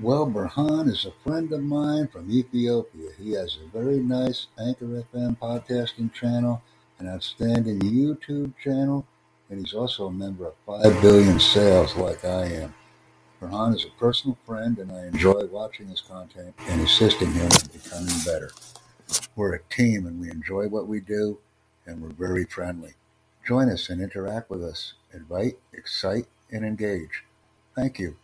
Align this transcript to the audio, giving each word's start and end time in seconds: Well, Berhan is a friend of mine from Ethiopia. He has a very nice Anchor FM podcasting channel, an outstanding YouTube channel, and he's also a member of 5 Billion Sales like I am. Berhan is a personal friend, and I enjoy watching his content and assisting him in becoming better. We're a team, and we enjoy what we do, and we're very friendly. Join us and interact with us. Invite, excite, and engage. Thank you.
Well, 0.00 0.28
Berhan 0.28 0.88
is 0.88 1.04
a 1.04 1.28
friend 1.28 1.52
of 1.52 1.60
mine 1.60 2.06
from 2.06 2.30
Ethiopia. 2.30 3.10
He 3.18 3.32
has 3.32 3.56
a 3.56 3.76
very 3.76 3.98
nice 3.98 4.46
Anchor 4.56 4.84
FM 4.84 5.36
podcasting 5.38 6.12
channel, 6.12 6.62
an 7.00 7.08
outstanding 7.08 7.80
YouTube 7.80 8.56
channel, 8.62 9.08
and 9.50 9.58
he's 9.58 9.74
also 9.74 10.06
a 10.06 10.12
member 10.12 10.46
of 10.46 10.54
5 10.66 11.02
Billion 11.02 11.40
Sales 11.40 11.96
like 11.96 12.24
I 12.24 12.44
am. 12.44 12.74
Berhan 13.42 13.74
is 13.74 13.86
a 13.86 13.98
personal 13.98 14.38
friend, 14.46 14.78
and 14.78 14.92
I 14.92 15.06
enjoy 15.08 15.46
watching 15.46 15.88
his 15.88 16.00
content 16.00 16.54
and 16.68 16.80
assisting 16.80 17.32
him 17.32 17.46
in 17.50 17.80
becoming 17.82 18.14
better. 18.24 18.52
We're 19.34 19.54
a 19.56 19.62
team, 19.64 20.06
and 20.06 20.20
we 20.20 20.30
enjoy 20.30 20.68
what 20.68 20.86
we 20.86 21.00
do, 21.00 21.40
and 21.86 22.00
we're 22.00 22.10
very 22.10 22.44
friendly. 22.44 22.92
Join 23.44 23.68
us 23.68 23.88
and 23.88 24.00
interact 24.00 24.48
with 24.48 24.62
us. 24.62 24.92
Invite, 25.12 25.58
excite, 25.72 26.28
and 26.52 26.64
engage. 26.64 27.24
Thank 27.74 27.98
you. 27.98 28.14